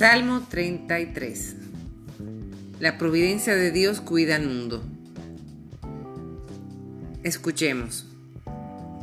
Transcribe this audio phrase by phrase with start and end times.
[0.00, 1.56] Salmo 33
[2.78, 4.82] La providencia de Dios cuida al mundo.
[7.22, 8.06] Escuchemos.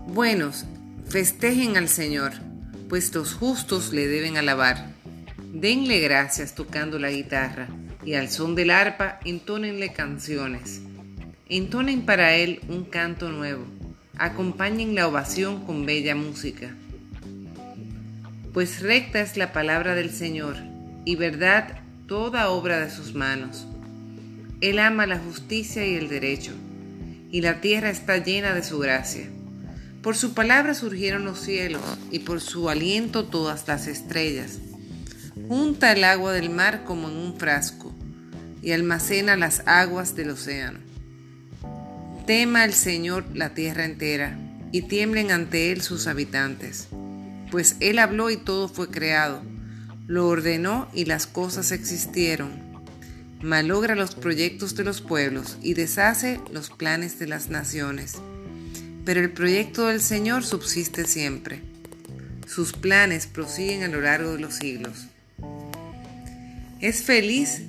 [0.07, 0.65] Buenos,
[1.07, 2.31] festejen al Señor,
[2.89, 4.87] pues los justos le deben alabar.
[5.53, 7.67] Denle gracias tocando la guitarra
[8.03, 10.81] y al son del arpa entónenle canciones.
[11.47, 13.67] Entonen para él un canto nuevo.
[14.17, 16.75] Acompañen la ovación con bella música.
[18.51, 20.75] Pues recta es la palabra del Señor
[21.07, 23.65] y verdad toda obra de sus manos.
[24.59, 26.51] Él ama la justicia y el derecho,
[27.31, 29.29] y la tierra está llena de su gracia.
[30.03, 34.59] Por su palabra surgieron los cielos, y por su aliento todas las estrellas.
[35.47, 37.95] Junta el agua del mar como en un frasco,
[38.61, 40.79] y almacena las aguas del océano.
[42.25, 44.37] Tema el Señor la tierra entera,
[44.73, 46.89] y tiemblen ante Él sus habitantes,
[47.49, 49.41] pues Él habló y todo fue creado
[50.07, 52.51] lo ordenó y las cosas existieron.
[53.41, 58.15] Malogra los proyectos de los pueblos y deshace los planes de las naciones.
[59.05, 61.61] Pero el proyecto del Señor subsiste siempre.
[62.47, 65.07] Sus planes prosiguen a lo largo de los siglos.
[66.79, 67.63] Es feliz